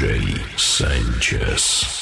DJ 0.00 0.58
Sanchez. 0.58 1.99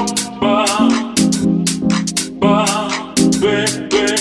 Ba, 0.00 0.06
ba, 0.40 0.64
ba, 2.40 2.64
ba. 3.90 4.19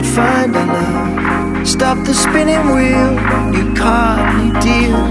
could 0.00 0.14
find 0.14 0.54
our 0.54 0.66
love. 0.66 1.66
Stop 1.66 1.98
the 2.06 2.14
spinning 2.14 2.66
wheel, 2.68 3.10
new 3.50 3.74
caught 3.74 4.32
new 4.38 4.52
deal. 4.60 5.02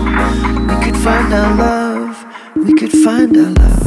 We 0.69 0.85
could 0.85 0.97
find 1.03 1.33
our 1.33 1.57
love, 1.57 2.25
we 2.55 2.73
could 2.73 2.93
find 3.03 3.35
our 3.35 3.51
love. 3.51 3.86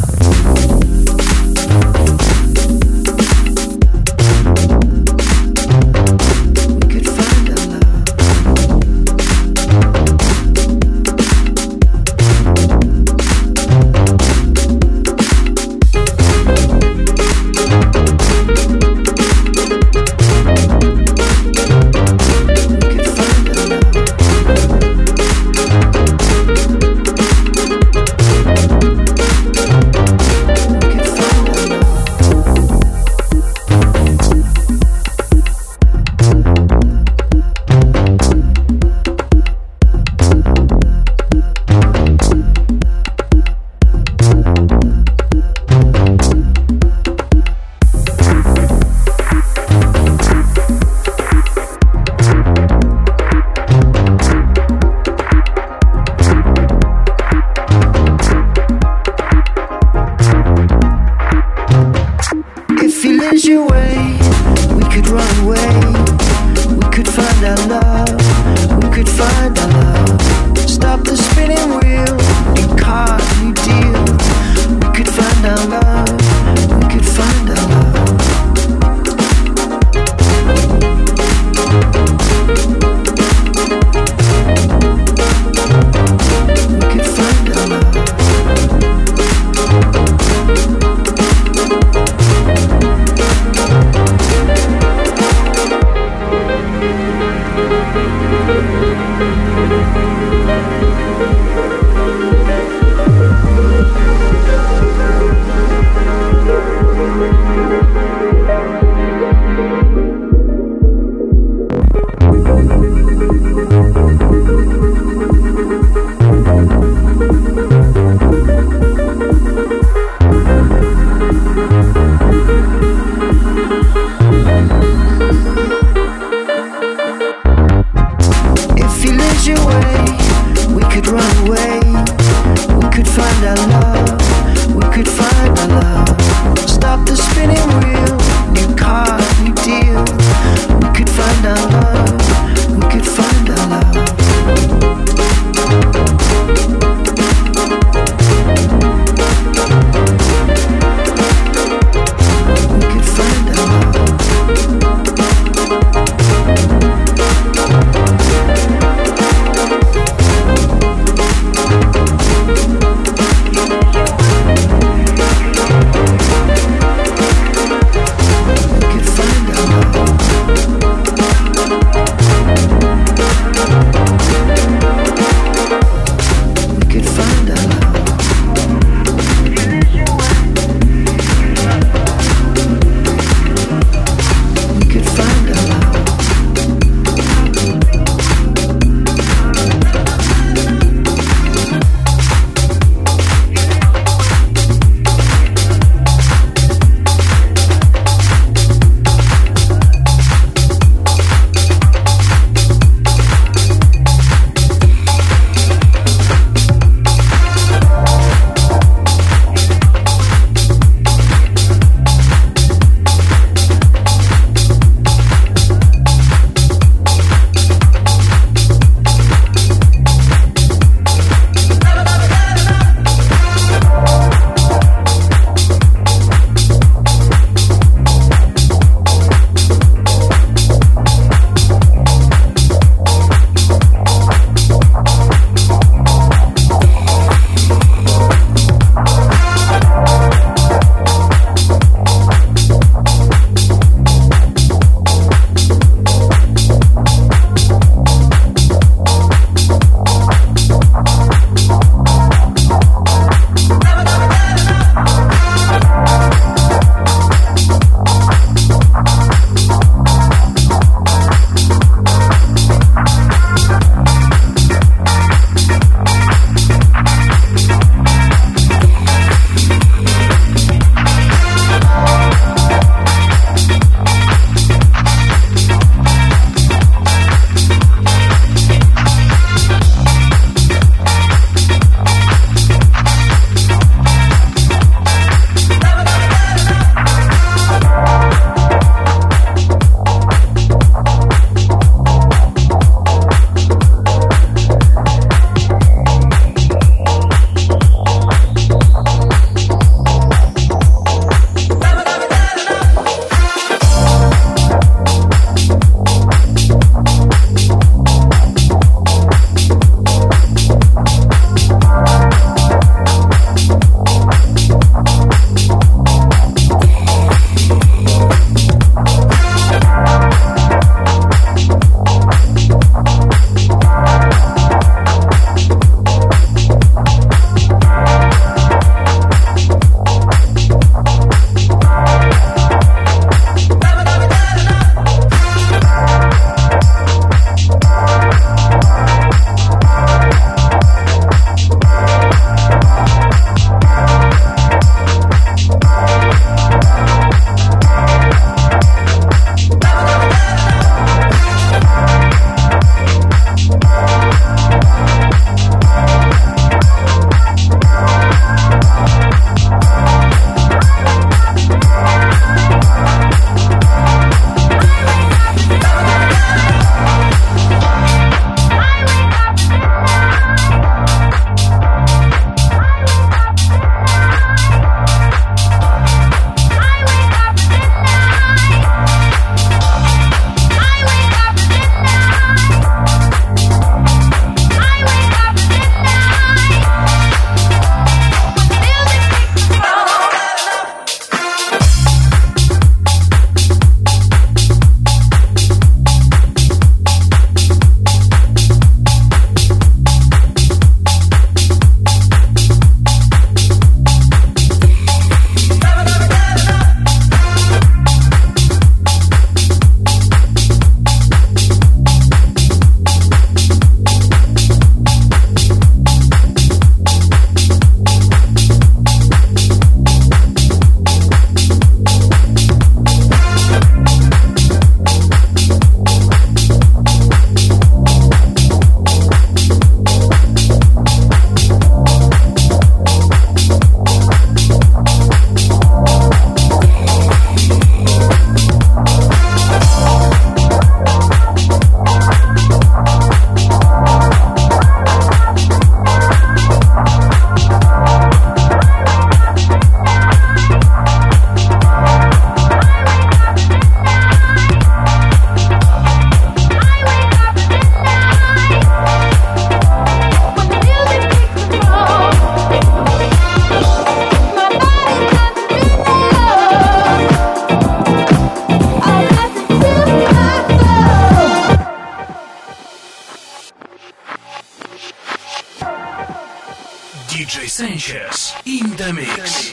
DJ 477.41 477.71
Sanchez 477.71 478.53
in 478.67 478.91
the 478.99 479.13
mix. 479.15 479.71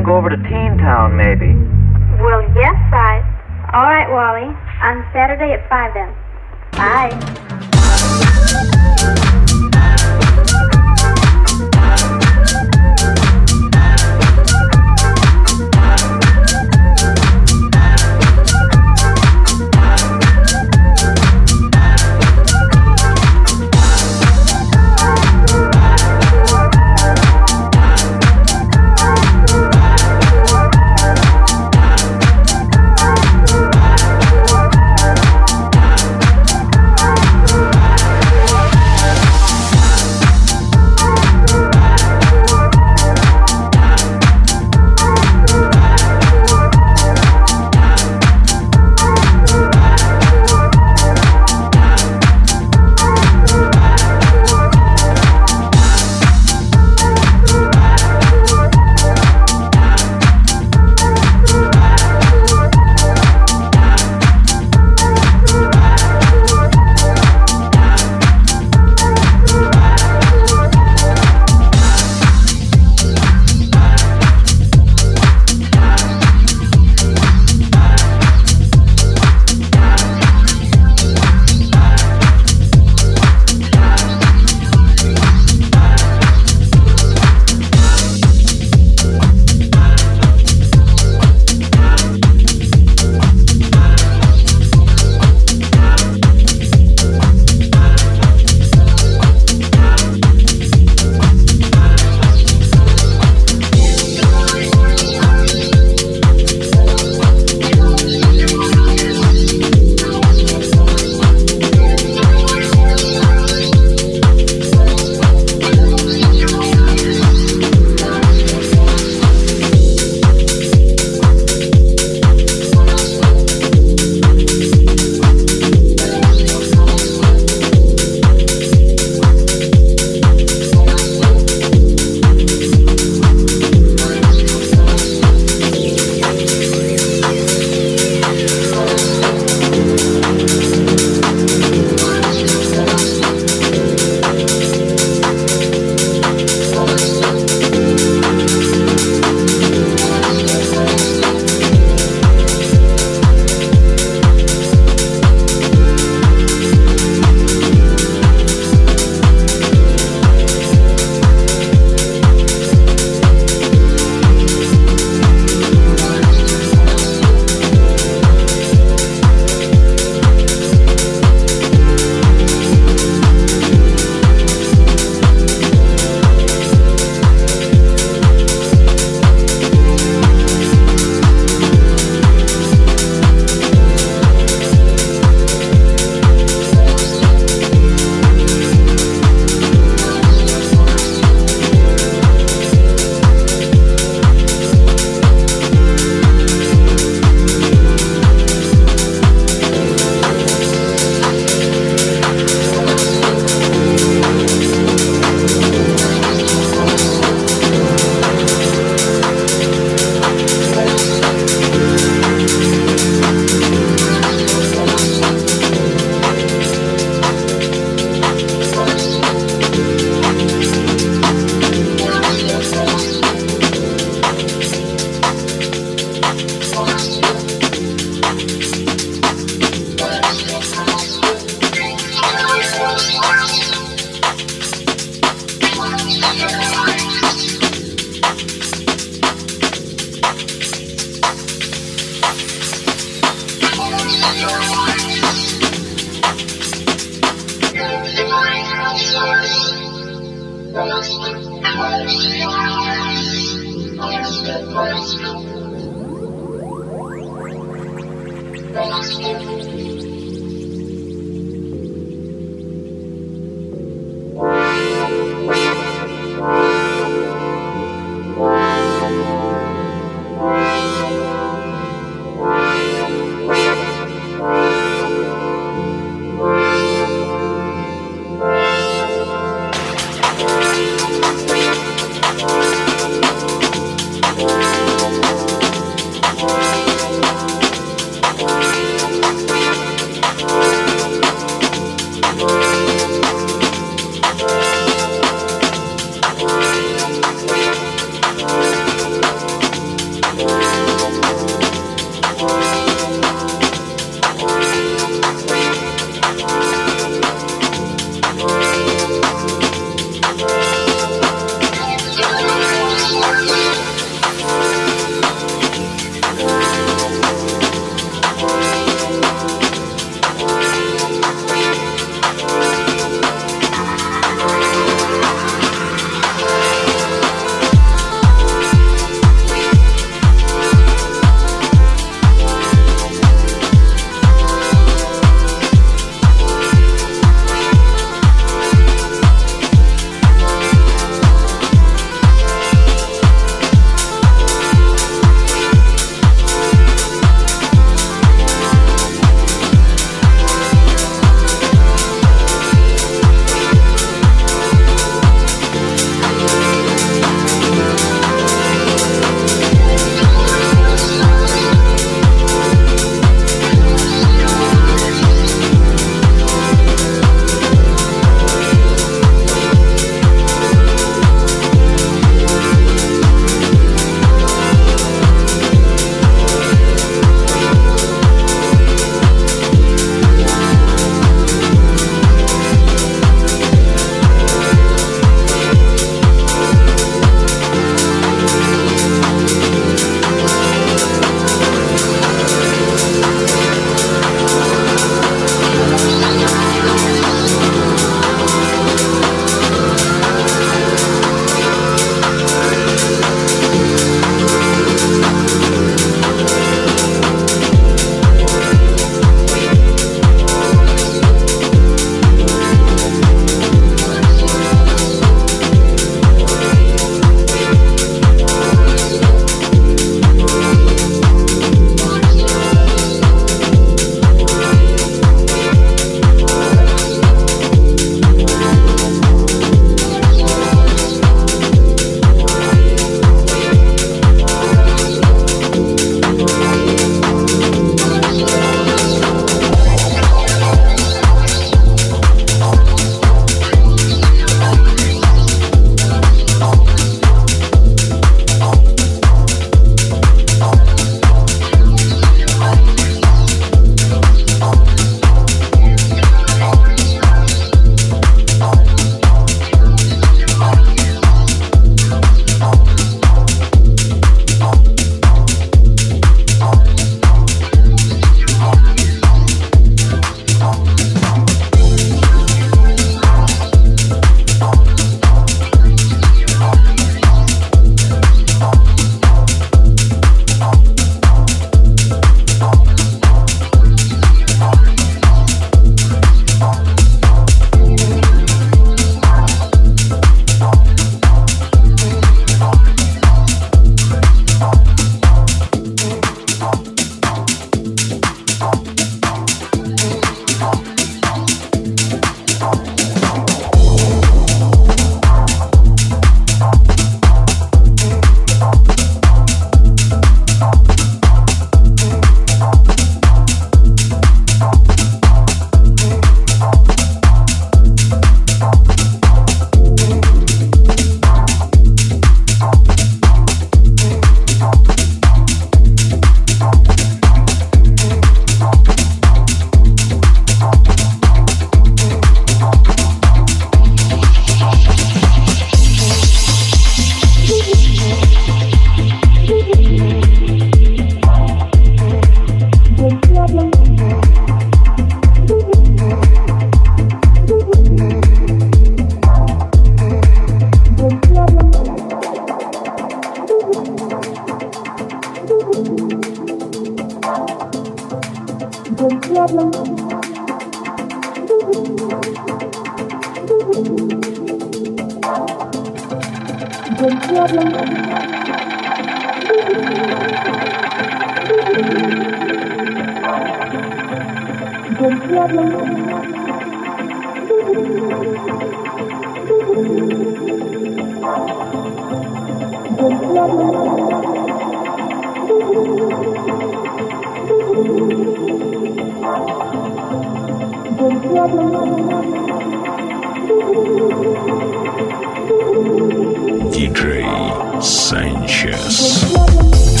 DJ 596.71 597.81
Sanchez. 597.81 600.00